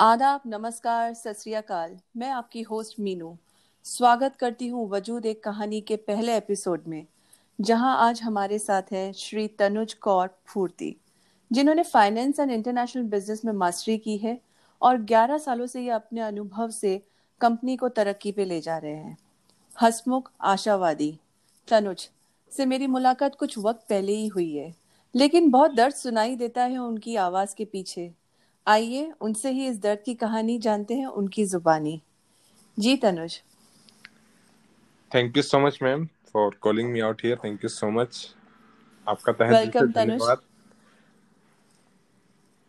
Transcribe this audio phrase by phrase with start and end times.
[0.00, 3.36] आदाब, नमस्कार, सत अकाल। मैं आपकी होस्ट मीनू।
[3.84, 7.06] स्वागत करती हूँ वजूद एक कहानी के पहले एपिसोड में,
[7.60, 10.96] जहाँ आज हमारे साथ हैं श्री तनुज कौर फूर्ति,
[11.52, 14.40] जिन्होंने फाइनेंस एंड इंटरनेशनल बिज़नेस में मास्टरी की है
[14.82, 17.02] और 11 सालों से ये अपने अनुभव से
[17.40, 19.18] कंपनी को तरक्की पे ले जा रहे हैं।
[19.82, 21.18] हसमुख आशावादी।
[21.68, 22.10] तनुज,
[22.52, 24.74] से मेरी मुलाकात कुछ वक्त पहले ही हुई है,
[25.14, 28.19] लेकिन बहुत दर्द सुनाई देता है उनकी आवाज़ के पीछे।
[28.66, 32.00] आइए उनसे ही इस दर्द की कहानी जानते हैं उनकी जुबानी।
[32.78, 33.40] जी Tanuj.
[35.10, 38.34] Thank you so much ma'am for calling me out here thank you so much
[39.06, 40.42] आपका तहे दिल से धन्यवाद।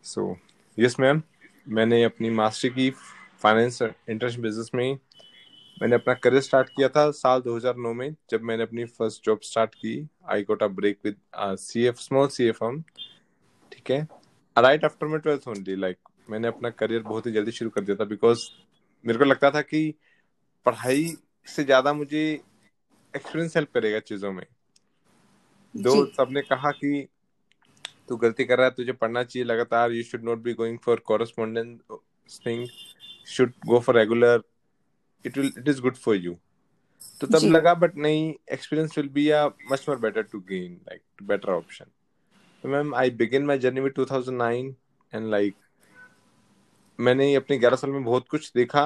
[0.05, 0.35] सो
[0.77, 1.22] यस मैम
[1.70, 2.90] मैंने अपनी मास्टर की
[3.41, 4.98] फाइनेंस इंटरेस्ट बिज़नेस में
[5.77, 9.76] मैंने अपना करियर स्टार्ट किया था साल 2009 में जब मैंने अपनी फ़र्स्ट जॉब स्टार्ट
[9.76, 9.96] की।
[10.30, 11.16] I got a break with
[11.60, 12.82] CF small CF firm
[13.71, 14.08] ठीक है?
[14.58, 15.98] Right after my twelfth only like
[16.30, 18.50] मैंने अपना करियर बहुत ही जल्दी शुरू कर दिया था बिकॉज़
[19.05, 19.94] मेरे को लगता था कि
[20.66, 22.24] पढ़ाई से ज़्यादा मुझे
[23.16, 24.46] एक्सपीरियंस हेल्प करेगा चीज़ों में।
[25.76, 27.07] दो सबने कहा कि
[28.10, 30.99] तू गलती कर रहा है तुझे पढ़ना चाहिए लगातार you should not be going for
[31.05, 31.79] correspondence
[32.46, 32.68] thing
[33.27, 34.44] should go for regular
[35.26, 36.38] it will it is good for you
[37.22, 41.02] तो तब लगा बट नहीं experience will be a much more better to gain like
[41.24, 41.85] better option
[42.63, 44.76] तो ma'am I begin my journey with two thousand nine
[45.13, 45.55] and like
[46.99, 48.84] मैंने अपने ग्यारह साल में बहुत कुछ देखा।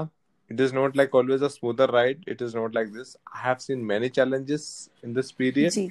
[0.52, 3.56] It is not like always a smoother ride it is not like this I have
[3.60, 4.68] seen many challenges
[5.06, 5.90] in this period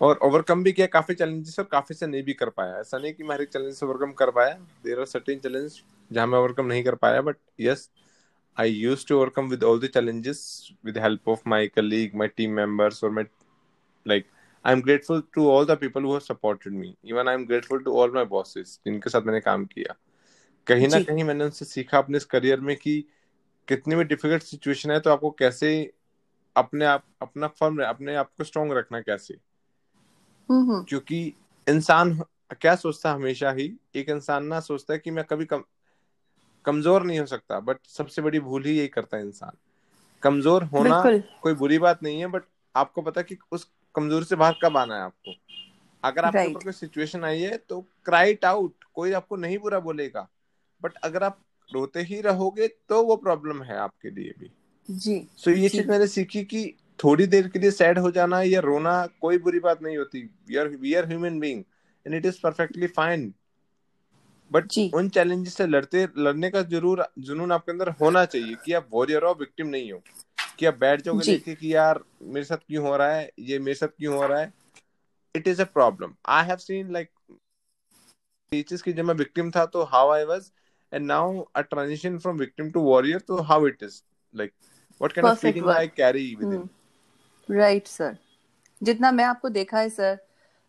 [0.00, 3.12] और overcome भी किया काफ़ी चैलेंजेस और काफ़ी से नहीं भी कर पाया। ऐसा नहीं
[3.14, 4.54] कि मैं हर एक चैलेंज से ओवरकम कर पाया।
[4.84, 7.88] देर आर सर्टेन चैलेंज जहाँ मैं ओवरकम नहीं कर पाया but yes
[8.56, 12.52] I use to overcome with all the challenges with help of my colleague my team
[12.56, 13.24] members और my
[14.06, 14.26] like
[14.64, 14.72] like.
[14.72, 16.96] I'm grateful to all the people who have supported me.
[17.04, 19.94] Even I'm grateful to all my bosses जिनके साथ मैंने काम किया।
[20.66, 23.04] कहीं ना कहीं मैंने उनसे सीखा अपने इस करियर में कि
[23.68, 25.92] कितनी भी डिफ़िकल्ट सिचुएशन है तो आपको कैसे
[26.56, 29.34] अपने आप अपना फर्म अपने आप को स्ट्रॉन्ग रखना कैसे?
[30.88, 31.34] क्योंकि
[31.68, 32.20] इंसान
[32.60, 35.64] क्या सोचता है हमेशा ही एक इंसान ना सोचता है कि मैं कभी कम
[36.64, 39.56] कमज़ोर नहीं हो सकता बट सबसे बड़ी भूल ही यही करता है इंसान।
[40.22, 41.02] कमज़ोर होना
[41.42, 42.42] कोई बुरी बात नहीं है बट
[42.76, 45.34] आपको पता कि उस कमज़ोरी से बाहर कब आना है आपको?
[46.02, 50.28] अगर आपके ऊपर कोई सिचुएशन आई है तो क्राइट आउट कोई आपको नहीं बुरा बोलेगा।
[50.82, 51.40] बट अगर आप
[51.70, 54.50] रोते ही रहोगे तो वो प्रॉब्लम है आपके लिए भी।
[54.88, 58.40] जी सो so, ये चीज़ मैंने सीखी कि थोड़ी देर के लिए सैड हो जाना
[58.42, 61.62] या रोना कोई बुरी बात नहीं होती। We are we are human being
[62.06, 63.32] and it is perfectly fine
[64.50, 68.88] but उन चैलेंजेस से लड़ते लड़ने का ज़रूर जुनून आपके अंदर होना चाहिए कि आप
[68.92, 70.02] वॉरियर हो विक्टिम नहीं हो।
[70.58, 73.30] कि आप बैठ जाओगे देखे कि यार मेरे साथ क्यों हो रहा है?
[73.38, 74.52] ये मेरे साथ क्यों हो रहा है?
[75.34, 77.10] It is a problem I have seen like
[78.52, 80.50] teachers की जब मैं विक्टिम था तो how I was
[80.92, 84.02] and now a transition from victim to warrior तो how it is
[84.34, 84.52] like
[85.00, 86.68] what kind of feeling I carry within
[87.50, 88.16] right sir
[88.82, 90.18] जितना मैं आपको देखा है सर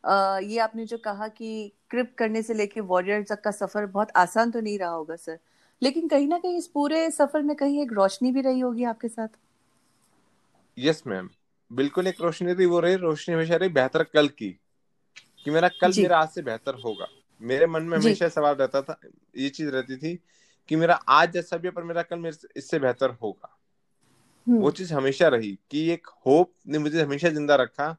[0.03, 4.11] Uh, ये आपने जो कहा कि क्रिप करने से लेके वॉरियर तक का सफ़र बहुत
[4.15, 5.39] आसान तो नहीं रहा होगा सर
[5.81, 9.07] लेकिन कहीं ना कहीं इस पूरे सफ़र में कहीं एक रोशनी भी रही होगी आपके
[9.07, 9.27] साथ?
[10.77, 11.29] यस मैम
[11.73, 14.49] बिल्कुल एक रोशनी रही वो रही रोशनी हमेशा रही बेहतर कल की
[15.43, 17.07] कि मेरा कल मेरा आज से बेहतर होगा।
[17.41, 18.99] मेरे मन में हमेशा सवाल रहता था
[19.37, 20.19] ये चीज़ रहती थी
[20.67, 23.59] कि मेरा आज जैसा भी है पर मेरा कल मेरे इससे बेहतर होगा।
[24.47, 27.97] हम्म। वो चीज़ हमेशा रही कि एक होप ने मुझे हमेशा ज़िंदा रखा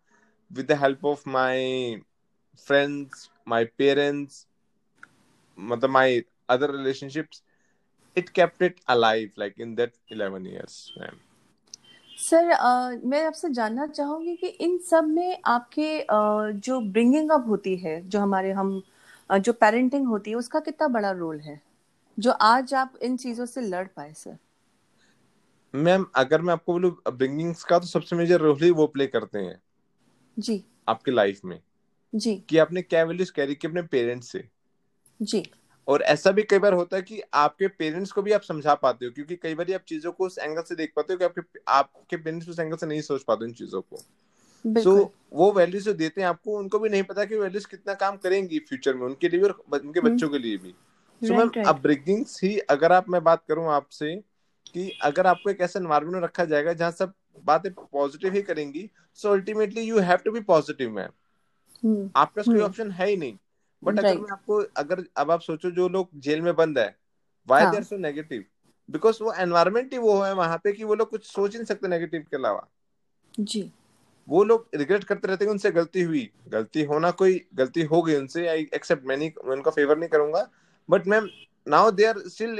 [0.54, 1.56] with the help of my
[2.68, 3.08] friends,
[3.48, 4.46] my parents,
[5.88, 7.42] my other relationships,
[8.16, 11.25] it kept it alive like in that 11 years, ma'am.
[12.16, 17.44] Sir uh, मैं आपसे जानना चाहूँगी कि इन सब में आपके uh, जो ब्रिंगिंग अप
[17.48, 18.82] होती है जो हमारे हम
[19.30, 21.60] uh, जो पेरेंटिंग होती है उसका कितना बड़ा रोल है?
[22.18, 24.38] जो आज आप इन चीज़ों से लड़ पाए सर।
[25.74, 29.38] मैम अगर मैं आपको बोलूँ ब्रिंगिंग्स का तो सबसे मेजर रोल ही वो प्ले करते
[29.38, 29.62] हैं।
[30.38, 31.60] जी। आपके लाइफ में।
[32.14, 34.48] जी। कि आपने क्या वैल्यूज़ कैरी की अपने पेरेंट्स से?
[35.22, 35.50] जी।
[35.88, 39.06] और ऐसा भी कई बार होता है कि आपके पेरेंट्स को भी आप समझा पाते
[39.06, 41.58] हो क्योंकि कई बार आप चीज़ों को उस एंगल से देख पाते हो कि आपके
[41.68, 43.96] आपके पेरेंट्स उस एंगल से नहीं सोच पाते इन चीज़ों को।
[44.64, 47.94] सो so, वो वैल्यूज़ जो देते हैं आपको उनको भी नहीं पता कि वैल्यूज़ कितना
[47.94, 50.74] काम करेंगी फ्यूचर में उनके लिए और उनके हम्म। बच्चों के लिए भी।
[51.22, 54.16] सो मैम अपब्रिंगिंग्स ही अगर आप मैं बात करूँ आपसे
[54.72, 57.12] कि अगर आपको एक ऐसा एनवायरमेंट में रखा जाएगा जहाँ सब
[57.44, 62.82] बातें पॉजिटिव ही करेंगी so ultimately you have to be positive ma'am आपका कोई ऑप्शन
[62.82, 63.36] हम्म। है ही नहीं।
[63.82, 66.94] बट अगर मैं आपको अगर अब आप सोचो जो लोग जेल में बंद है
[67.48, 68.44] why they're so negative
[68.88, 71.66] because वो एनवायरमेंट ही वो है वहाँ पे कि वो लोग कुछ सोच ही नहीं
[71.66, 72.68] सकते नेगेटिव के अलावा।
[73.38, 73.70] जी।
[74.28, 78.14] वो लोग रिग्रेट करते रहते हैं उनसे गलती हुई। गलती होना कोई गल्ती हो गई
[78.14, 80.48] उनसे आई एक्सेप्ट मैं नहीं उनका फेवर नहीं करूँगा।
[80.88, 81.28] But ma'am
[81.66, 82.54] now they are still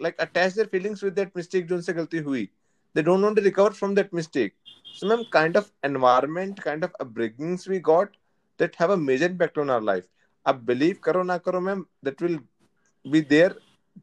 [0.00, 2.48] like attach their feelings with that mistake जो उनसे गलती हुई।
[2.94, 4.54] They don't want to recover from that mistake
[4.94, 8.16] so ma'am kind of environment kind of upbringings we got
[8.60, 10.08] that have a major impact on our life
[10.46, 12.38] अब believe करो ना करो ma'am that will
[13.04, 13.52] be there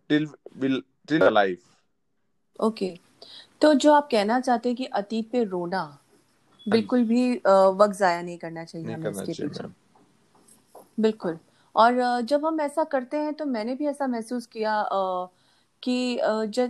[0.10, 0.28] till
[0.62, 1.58] will till alive
[2.60, 3.00] okay
[3.62, 5.98] तो जो आप कहना चाहते हैं कि अतीत पे रोना
[6.68, 7.32] बिल्कुल भी
[7.78, 9.70] वक्त जाया नहीं करना चाहिए नहीं करना चाहिए
[11.00, 11.38] बिल्कुल।
[11.76, 14.86] और जब हम ऐसा करते हैं तो मैंने भी ऐसा महसूस किया
[15.84, 16.20] कि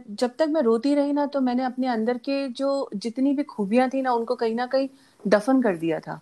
[0.10, 3.90] जब तक मैं रोती रही ना तो मैंने अपने अंदर के जो जितनी भी खूबियाँ
[3.90, 4.90] थी ना उनको कहीं ना कहीं
[5.28, 6.22] दफन कर दिया था।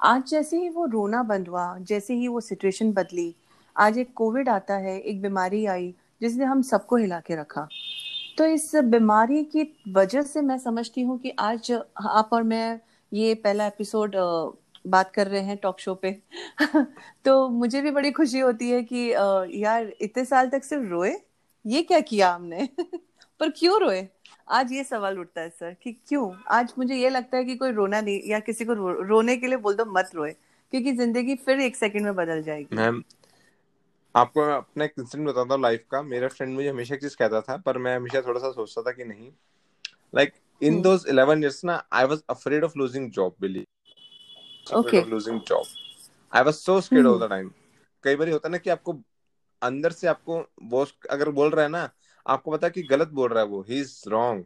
[0.00, 3.34] आज जैसे ही वो रोना बंद हुआ, जैसे ही वो सिचुएशन बदली,
[3.76, 7.68] आज एक कोविड आता है, एक बीमारी आई, जिसने हम सबको हिला के रखा।
[8.38, 11.72] तो इस बीमारी की वजह से मैं समझती हूँ कि आज
[12.06, 12.80] आप और मैं
[13.12, 14.12] ये पहला एपिसोड
[14.86, 16.22] बात कर रहे हैं टॉक शो पे।
[17.24, 19.10] तो मुझे भी बड़ी खुशी होती है कि
[19.62, 21.14] यार, इतने साल तक सिर्फ़ रोए?
[21.66, 22.68] ये क्या किया हमने?
[23.40, 24.08] पर क्यों रोए?
[24.48, 26.34] आज ये सवाल उठता है सर कि क्यों?
[26.48, 29.46] आज मुझे ये लगता है कि कोई रोना नहीं या किसी को रो, रोने के
[29.46, 30.32] लिए बोल दो मत रोए
[30.70, 33.02] क्योंकि ज़िंदगी फिर एक सेकंड में बदल जाएगी। मैम
[34.16, 37.16] आपको मैं अपना एक इंसिडेंट बताता हूँ लाइफ का। मेरा फ्रेंड मुझे हमेशा एक चीज़
[37.16, 39.30] कहता था पर मैं हमेशा थोड़ा सा सोचता था कि नहीं।
[40.14, 40.32] लाइक
[40.62, 43.66] इन दोज 11 years ना I was afraid of losing job afraid
[44.74, 45.02] okay
[45.46, 45.66] job.
[46.32, 47.20] I was so scared all hmm.
[47.20, 47.50] the time.
[48.04, 49.00] कई बार होता है ना कि आपको
[49.62, 51.90] अंदर से आपको बॉस अगर बोल रहा है ना
[52.26, 54.44] आपको पता है कि गलत बोल रहा है वो ही इज़ रॉन्ग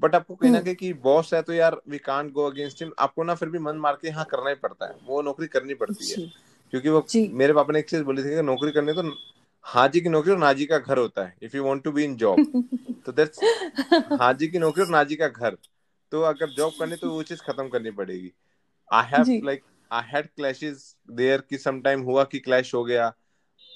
[0.00, 2.82] बट आपको कहीं ना हम्म। कहीं कि बॉस है तो यार we can't go against
[2.82, 5.46] him आपको ना फिर भी मन मार के हाँ करना ही पड़ता है। वो नौकरी
[5.46, 6.26] करनी पड़ती है।
[6.72, 7.06] क्योंकि वो
[7.38, 9.02] मेरे पापा ने एक चीज़ बोली थी कि नौकरी करनी तो
[9.64, 12.16] हाजी की नौकरी और नाजी का घर होता है। If you want to be in
[12.16, 12.40] job
[13.06, 13.40] तो दैट्स
[14.20, 15.56] हाजी की नौकरी और नाजी का घर।
[16.12, 18.32] तो अगर जॉब करनी तो वो चीज़ खत्म करनी पड़ेगी।
[18.90, 23.12] I have like I had clashes there कि सम टाइम हुआ कि क्लैश हो गया।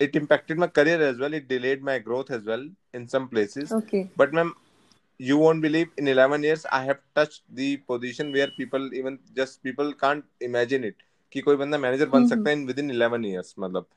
[0.01, 2.63] it impacted my career as well it delayed my growth as well
[2.94, 4.53] in some places okay but ma'am
[5.27, 9.62] you won't believe in 11 years i have touched the position where people even just
[9.68, 12.91] people can't imagine it कि कोई बंदा manager बन हम्म सकता है in with in
[12.91, 13.88] 11 years मतलब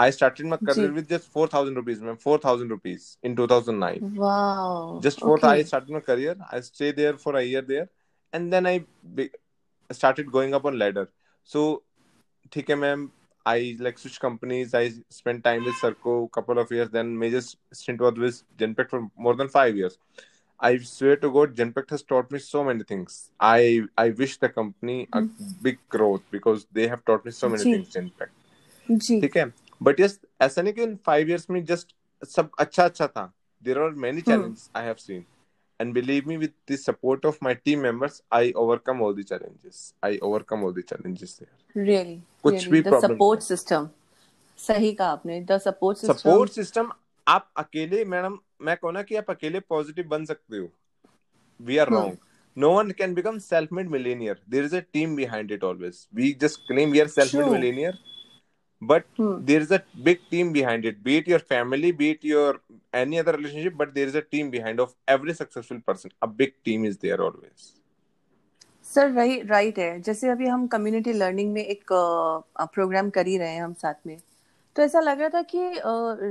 [0.00, 5.00] I started my ji career with just 4000 rupees ma'am 4000 rupees in 2009 wow
[5.06, 7.86] just fourth okay I started my career I stayed there for a year there
[8.32, 8.74] and then I
[9.20, 9.30] be-
[9.90, 11.06] started going up on ladder
[11.54, 11.64] so
[12.52, 13.08] ठीक है ma'am
[13.46, 14.74] I like switched companies.
[14.74, 16.90] I spent time with Serco couple of years.
[16.90, 17.42] Then major
[17.72, 19.98] stint was with Genpact for more than five years.
[20.60, 23.30] I swear to God, Genpact has taught me so many things.
[23.40, 25.22] I I wish the company a
[25.62, 27.94] big growth because they have taught me so many ji things.
[27.96, 28.34] Genpact.
[28.90, 29.44] जी ठीक है
[29.82, 31.94] but yes ऐसा नहीं कि in five years में just
[32.34, 33.32] सब अच्छा अच्छा था
[33.64, 35.24] there are many hmm challenges I have seen
[35.80, 39.80] and believe me with the support of my team members i overcome all the challenges
[40.08, 43.89] i overcome all the challenges there really कुछ भी problem support system
[44.59, 46.91] सही कहा आपने the support system support system
[47.27, 50.69] आप अकेले madam मैं कहूँ ना कि आप अकेले पॉजिटिव बन सकते हो।
[51.59, 52.17] We are wrong
[52.57, 56.31] no one can become self made millionaire there is a team behind it always we
[56.41, 57.97] just claim we are self made millionaire
[58.81, 62.61] but there is a big team behind it be it your family be it your
[62.95, 66.51] any other relationship but there is a team behind of every successful person a big
[66.65, 67.71] team is there always
[68.91, 73.49] sir, वही right है। जैसे अभी हम community learning में एक programme कर ही रहे
[73.49, 74.17] हैं हम साथ में।
[74.75, 75.59] तो ऐसा लग रहा था कि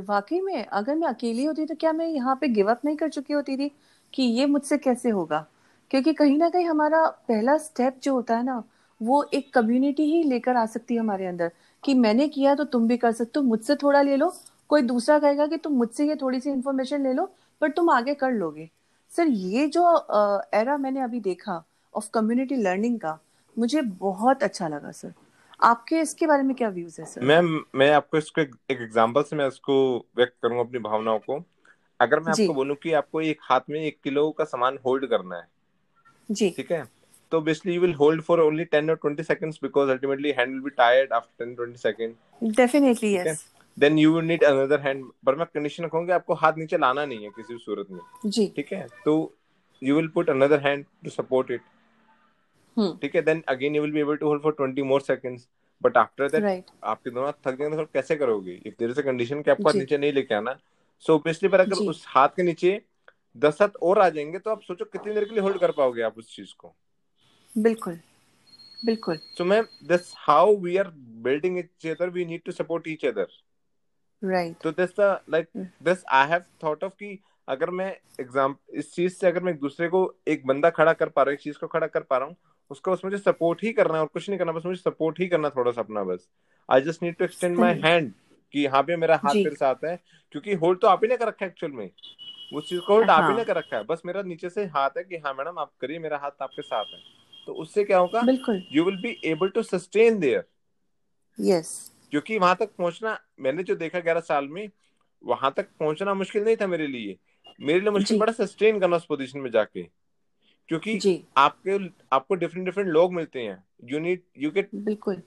[0.08, 3.08] वाकई में अगर मैं अकेली होती तो क्या मैं यहाँ पे गिव अप नहीं कर
[3.08, 3.70] चुकी होती थी
[4.12, 5.46] कि ये मुझसे कैसे होगा?
[5.90, 8.62] क्योंकि कहीं ना कहीं हमारा पहला स्टेप जो होता है ना,
[9.00, 11.50] वो एक कम्युनिटी ही लेकर आ सकती है हमारे अंदर
[11.82, 14.32] कि मैंने किया तो तुम भी कर सकते हो, मुझसे थोड़ा ले लो।
[14.70, 17.30] कोई दूसरा कहेगा कि तुम मुझसे ये थोड़ी सी इन्फॉर्मेशन ले लो,
[17.60, 18.68] पर तुम आगे कर लोगे।
[19.12, 19.96] सर, ये जो
[20.54, 21.62] एरा मैंने अभी देखा
[21.94, 23.18] ऑफ़ कम्युनिटी लर्निंग का
[23.58, 25.12] मुझे बहुत अच्छा लगा सर
[25.62, 29.36] आपके इसके बारे में क्या व्यूज़ है सर मैम मैं आपको इसको एक एग्जांपल से
[29.36, 29.74] मैं इसको
[30.16, 31.44] व्यक्त करूँगा अपनी भावनाओं को।
[32.00, 35.36] अगर मैं आपको बोलूँ कि आपको एक हाथ में एक किलो का सामान होल्ड करना
[35.36, 35.46] है
[36.30, 36.84] जी। ठीक है?
[37.32, 40.64] तो basically you will hold for only 10 और 20 seconds because ultimately hand will
[40.68, 43.44] be tired after 10 20 seconds definitely yes
[43.78, 47.24] then you will need another hand पर मैं कंडीशन रखूँगा आपको हाथ नीचे लाना नहीं
[47.24, 48.86] है किसी भी सूरत में जी। ठीक है?
[49.04, 49.34] तो
[49.82, 51.60] you will put another hand to support it
[53.02, 55.48] ठीक है then again you will be able to hold for 20 more seconds
[55.82, 56.44] but after that
[56.84, 58.52] आपके दोनों हाथ थक जाएँगे तो कैसे करोगे?
[58.66, 60.58] If there is a condition कि आपको हाथ नीचे नहीं लेके आना
[61.04, 62.80] सो बेसिकली पर अगर उस हाथ के नीचे
[63.36, 66.02] दस हाथ और आ जाएँगे तो आप सोचो कितनी देर के लिए होल्ड कर पाओगे
[66.02, 66.74] आप उस चीज़ को।
[67.52, 67.98] बिल्कुल
[68.84, 70.88] बिल्कुल। So ma'am this how we are
[71.22, 73.26] building each other we need to support each other.
[74.22, 75.48] Right तो this like
[75.82, 79.60] this I have thought of कि अगर मैं एग्ज़ाम इस चीज़ से अगर मैं एक
[79.60, 82.18] दूसरे को एक बंदा खड़ा कर पा रहा हूँ एक चीज़ को खड़ा कर पा
[82.18, 82.36] रहा हूँ
[82.70, 85.26] उसका बस मुझे सपोर्ट ही करना है और कुछ नहीं करना बस मुझे सपोर्ट ही
[85.28, 86.28] करना थोड़ा सा अपना बस।
[86.68, 88.12] I just need to extend my hand
[88.54, 89.98] कि यहाँ पे मेरा हाथ जी। मेरे साथ है
[90.32, 91.90] क्योंकि होल्ड तो आप ही ने कर रखा है एक्चुअल में।
[92.52, 94.64] उस चीज़ को होल्ड आप ही ने हाँ कर रखा है। बस मेरा नीचे से
[94.66, 96.98] हाथ है कि हाँ मैडम आप करिए मेरा हाथ आपके साथ है।
[97.46, 98.24] तो उससे क्या होगा?
[98.72, 100.44] You will be able to sustain there
[101.38, 101.70] yes
[102.10, 104.68] क्योंकि वहाँ तक पहुँचना मैंने जो देखा ग्यारह साल में
[105.24, 107.16] वहाँ तक पहुँचना मुश्किल नहीं था मेरे लिए।
[107.60, 109.82] मेरे लिए मुश्किल बड़ा सस्टेन करना उस पोजीशन में जाके।
[110.70, 111.00] क्योंकि
[111.36, 111.78] आपके
[112.12, 114.70] आपको डिफरेंट डिफरेंट लोग मिलते हैं। You need you get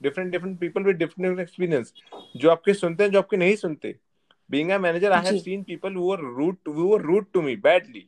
[0.01, 1.93] different different people with different experience
[2.37, 3.95] जो आपके सुनते हैं जो आपके नहीं सुनते।
[4.49, 7.55] Being a manager I have seen people who are rude who were rude to me
[7.59, 8.07] badly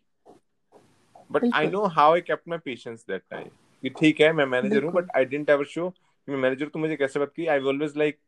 [1.29, 3.47] but I know how I kept my patience that time
[3.83, 5.93] कि ठीक है मैं मैनेजर हूँ but I didn't ever show
[6.27, 7.45] मैं manager तो मुझे कैसे बात की?
[7.45, 8.19] I always like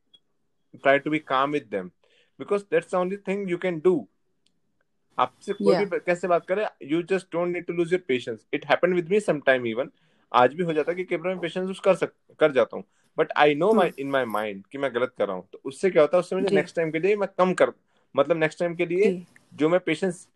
[0.73, 1.87] try to be calm with them
[2.39, 3.95] because that's the only thing you can do
[5.17, 8.45] आपसे कोई या भी कैसे बात करे you just don't need to lose your patience
[8.53, 9.89] it happened with me some time even
[10.31, 12.77] आज भी हो जाता है कि कई बार मैं पेशेंस लूज कर सक कर जाता
[12.77, 12.83] हूँ।
[13.17, 15.89] But I know my in my mind कि मैं गलत कर रहा हूँ। तो उससे
[15.89, 17.71] क्या होता है उससे मुझे नेक्स्ट टाइम के लिए मैं कम कर
[18.15, 19.11] मतलब नेक्स्ट टाइम के लिए
[19.53, 20.27] जो। मैं पेशेंस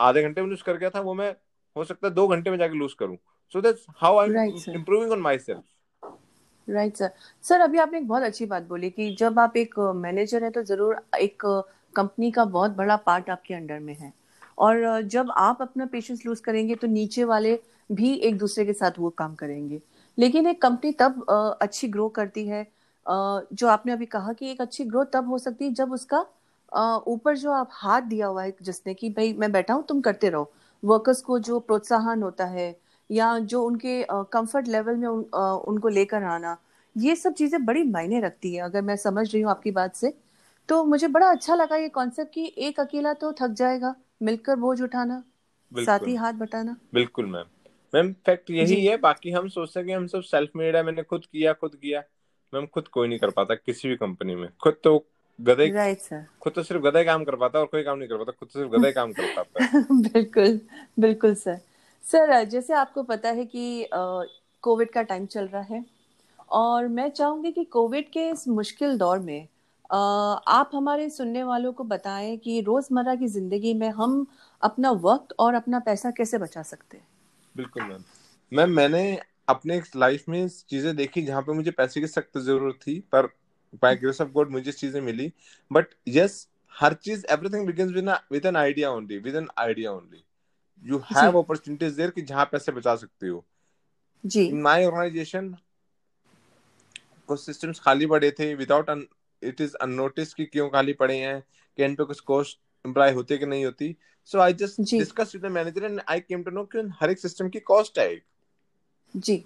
[0.00, 1.30] आधे घंटे में लूज कर गया था वो मैं
[1.76, 3.16] हो सकता है दो घंटे में जाके लूज करूँ।
[3.52, 5.62] So that's how I am improving on myself
[6.68, 7.10] right sir
[7.44, 10.62] sir अभी आपने एक बहुत अच्छी बात बोली कि जब आप एक मैनेजर हैं तो
[10.64, 11.44] ज़रूर एक
[11.96, 14.12] कंपनी का बहुत बड़ा पार्ट आपके अंडर में है।
[14.58, 17.58] और जब आप अपना पेशेंस लूज करेंगे तो नीचे वाले
[17.90, 19.80] भी एक दूसरे के साथ वो काम करेंगे।
[20.18, 21.24] लेकिन एक कंपनी तब
[21.62, 22.66] अच्छी ग्रो करती है।
[23.06, 26.24] जो आपने अभी कहा कि एक अच्छी ग्रोथ तब हो सकती है जब उसका
[27.08, 30.28] ऊपर जो आप हाथ दिया हुआ है जिसने कि भाई मैं बैठा हूँ तुम करते
[30.30, 30.50] रहो।
[30.82, 32.74] वर्कर्स को जो प्रोत्साहन होता है
[33.10, 35.22] या जो उनके कंफर्ट लेवल में उन,
[35.68, 36.56] उनको लेकर आना
[36.96, 40.12] ये सब चीज़ें बड़ी मायने रखती है। अगर मैं समझ रही हूँ आपकी बात से।
[40.68, 44.80] तो मुझे बड़ा अच्छा लगा ये कॉन्सेप्ट कि एक अकेला तो थक जाएगा मिलकर बोझ
[44.82, 45.22] उठाना
[45.72, 47.44] साथ ही हाथ बटाना। बिल्कुल मैम।
[47.94, 51.02] मैम फैक्ट यही है बाकी हम सोचते हैं कि हम सब सेल्फ मेड है मैंने
[51.02, 52.02] खुद किया खुद किया।
[52.52, 54.98] मैम खुद कोई नहीं कर पाता किसी भी कंपनी में। खुद तो
[55.40, 58.16] गधे राइट सर खुद तो सिर्फ़ गधा काम कर पाता और कोई काम नहीं कर
[58.16, 60.60] पाता खुद तो सिर्फ़ गधा काम कर पाता। बिल्कुल
[60.98, 61.60] बिल्कुल सर
[62.04, 65.84] सर जैसे आपको पता है कि कोविड का टाइम चल रहा है
[66.50, 69.48] और मैं चाहूँगी कि कोविड के इस मुश्किल दौर में
[69.90, 74.26] आप हमारे सुनने वालों को बताएँ कि रोज़मर्रा की ज़िंदगी में हम
[74.62, 77.06] अपना वक्त और अपना पैसा कैसे बचा सकते हैं?
[77.54, 78.02] बिल्कुल मैम।
[78.52, 79.02] मैम मैंने
[79.48, 83.26] अपने लाइफ में चीज़ें देखी जहाँ पे मुझे पैसे की सख्त ज़रूरत थी पर
[83.82, 85.32] बाय ग्रेस ऑफ़ गॉड मुझे चीज़ें मिली।
[85.70, 90.24] बट यस हर चीज़ everything begins with with an idea only with an idea only
[90.84, 93.44] you have opportunities there कि जहाँ पैसे बचा सकते हो।
[94.24, 95.54] जी। माय ऑर्गेनाइजेशन
[97.28, 98.90] कुछ सिस्टम्स खाली पड़े थे विदाउट
[99.42, 101.42] इट इज़ अननोटिस कि क्यों खाली पड़े हैं
[101.78, 103.96] कि इन पे कुछ कॉस्ट इम्प्लाई होती कि नहीं होती?
[104.24, 107.18] So I just discuss with the manager and I came to know कि हर एक
[107.18, 108.22] सिस्टम की कॉस्ट है
[109.16, 109.44] जी।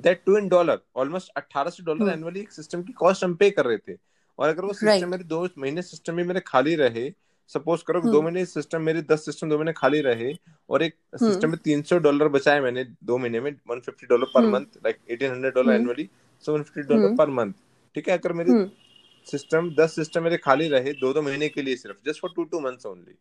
[0.00, 3.50] That too in dollar almost 1800 dollar hmm annually एक सिस्टम की कॉस्ट हम पे
[3.50, 3.96] कर रहे थे।
[4.38, 7.12] और अगर वो सिस्टम मेरे दो महीने सिस्टम में मेरे खाली रहे
[7.48, 10.32] सपोज़ करो दो हम्म महीने सिस्टम मेरे दस सिस्टम दो महीने खाली रहे
[10.70, 14.06] और एक सिस्टम हम्म में तीन सौ डॉलर बचाए मैंने दो महीने में one fifty
[14.06, 16.08] dollar per month like eighteen hundred dollar annually
[16.44, 17.52] so one fifty dollar per month
[17.94, 18.52] ठीक है अगर मेरे
[19.30, 22.44] सिस्टम दस सिस्टम मेरे खाली रहे दो दो महीने के लिए सिर्फ़ just for two
[22.44, 23.12] two months only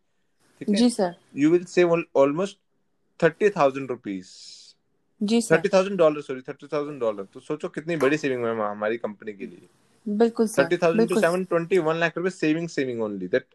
[0.61, 0.75] ठीक है?
[0.75, 1.15] जी sir.
[1.35, 2.57] You will save almost
[3.19, 4.27] thirty thousand rupees
[5.21, 8.97] ji thirty thousand dollar sorry thirty thousand dollar तो सोचो कितनी बड़ी सेविंग है हमारी
[8.97, 9.67] कंपनी के लिए।
[10.07, 13.45] बिल्कुल sir thirty thousand to seven twenty one lakh रुपए सेविंग सेविंग ओनली दैट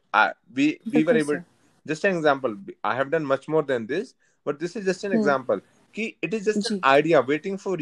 [0.56, 1.42] बिल्कुल able sir.
[1.86, 2.54] just an example
[2.90, 4.12] i have done much more than this
[4.46, 5.20] but this is just an hmm.
[5.20, 5.60] example
[5.94, 7.76] कि it is just an जी। idea waiting for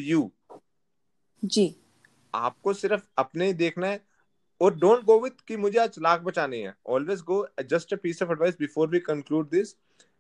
[1.43, 1.75] जी।
[2.35, 4.01] आपको सिर्फ़ अपने ही देखना है
[4.63, 8.23] और डोंट गो विथ कि मुझे आज लाख बचाने हैं। Always go just a piece
[8.23, 9.75] of advice before we conclude this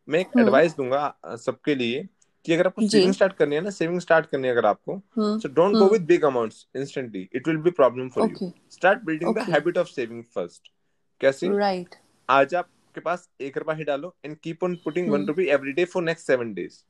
[0.09, 2.09] मैं एक हम्म। एडवाइस दूँगा सबके लिए
[2.47, 5.39] कि अगर आपको सेविंग स्टार्ट करनी है ना सेविंग स्टार्ट करनी है अगर आपको हम्म।
[5.39, 5.93] So don't go hmm.
[5.93, 9.89] With big amounts instantly it will be problem for you start building the habit of
[9.89, 10.73] saving first
[11.21, 11.49] कैसे?
[11.59, 11.95] राइट
[12.29, 15.29] आज आपके पास एक रुपया ही डालो and keep on putting one hmm.
[15.29, 16.83] Rupee every day for next seven days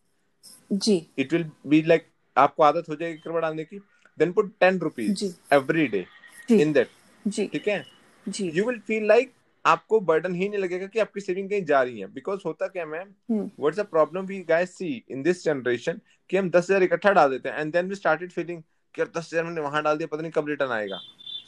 [0.75, 2.07] ji. It will be like
[2.37, 3.79] आपको आदत हो जाएगी एक रुपया डालने की
[4.19, 6.07] then put ten rupees every day
[6.51, 6.89] in that
[7.27, 7.85] जी। ठीक है?
[8.27, 9.33] जी। यू विल फील लाइक
[9.65, 12.87] आपको बर्डन ही नहीं लगेगा कि आपकी सेविंग कहीं जा रही है। बिकॉज़ होता क्या
[12.87, 16.01] ma'am what's the problem we guys see in this generation
[16.31, 18.63] कि हम दस हज़ार इकट्ठा डाल देते हैं and then we started feeling
[18.95, 20.99] कि दस हज़ार मैंने वहाँ डाल दिया पता नहीं कब रिटर्न आएगा।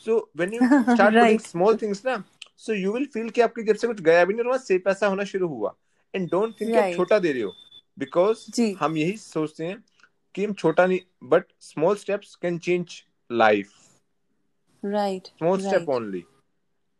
[0.04, 2.23] So when you start right small things ना
[2.59, 4.81] सो यू विल फील कि आपकी जेब से कुछ गया भी नहीं और वहाँ सेव
[4.85, 5.75] पैसा होना शुरू हुआ।
[6.14, 7.52] एंड डोंट थिंक आप छोटा दे रहे हो।
[7.99, 9.83] बिकॉज़ हम यही सोचते हैं
[10.35, 13.73] कि हम छोटा नहीं but small steps can change life
[14.85, 16.25] right small step only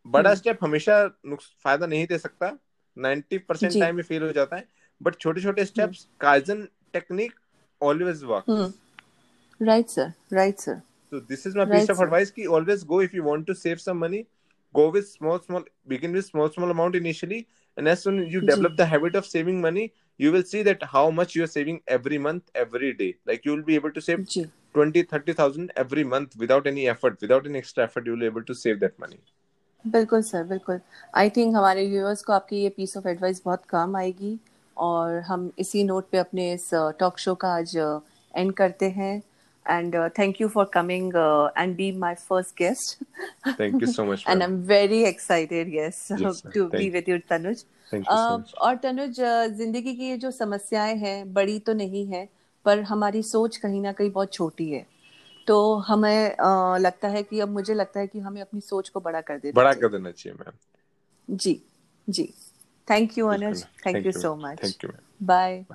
[0.05, 2.57] बड़ा हम्म स्टेप हमेशा फ़ायदा नहीं दे सकता
[2.97, 4.67] 90 परसेंट टाइम में फेल हो जाता है
[5.03, 7.33] बट छोटे छोटे हम्म steps Kaizen technique
[7.81, 10.81] always work hmm right sir right sir
[11.13, 13.45] so this is my piece right of sir advice ki always go if you want
[13.49, 14.21] to save some money
[14.75, 17.37] go with small small begin with small small amount initially
[17.77, 19.85] and as soon as you develop the habit of saving money
[20.23, 23.55] you will see that how much you are saving every month every day like you
[23.55, 24.45] will be able to save जी
[24.77, 28.45] 20 30000 every month without any effort without any extra effort you will be able
[28.51, 29.19] to save that money.
[29.85, 30.79] बिल्कुल sir बिल्कुल।
[31.17, 34.37] I think हमारे viewers को आपकी ये piece of advice बहुत काम आएगी
[34.77, 39.15] और हम इसी नोट पे अपने इस टॉक शो का आज एंड करते हैं।
[39.65, 41.13] And thank you for coming
[41.57, 43.03] and be my first guest
[43.59, 44.47] thank you so much and I.
[44.49, 46.41] Am very excited yes Yes.
[46.53, 48.53] To be with you Tanuj thank you so Uh, much.
[48.67, 52.27] और Tanuj uh, ज़िंदगी की ये जो समस्याएँ हैं बड़ी तो नहीं है
[52.65, 54.85] पर हमारी सोच कहीं ना कहीं बहुत छोटी है।
[55.47, 58.99] तो हमें आ, लगता है कि अब मुझे लगता है कि हमें अपनी सोच को
[58.99, 60.57] बड़ा कर देना बड़ा कर देना चाहिए मैम
[61.29, 61.61] जी
[62.09, 62.33] जी।
[62.89, 65.01] Thank you Anuj thank you so much thank you ma'am.
[65.23, 65.65] Bye